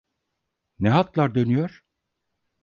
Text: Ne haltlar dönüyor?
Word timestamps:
Ne 0.79 0.89
haltlar 0.89 1.35
dönüyor? 1.35 1.83